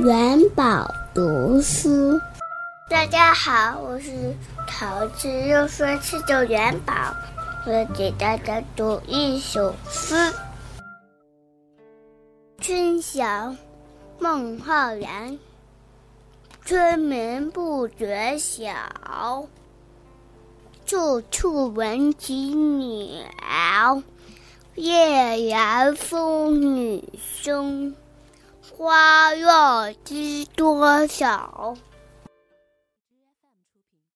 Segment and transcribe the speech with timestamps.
[0.00, 2.18] 元宝读书，
[2.88, 4.34] 大家好，我是
[4.66, 7.14] 桃子，又说吃着元宝，
[7.66, 10.32] 我给大家读一首诗：
[12.62, 13.54] 春晓，
[14.18, 15.38] 孟浩然。
[16.64, 19.46] 春眠不觉晓，
[20.86, 24.02] 处处闻啼鸟。
[24.76, 27.94] 夜来风雨声。
[28.62, 31.76] 花落知多少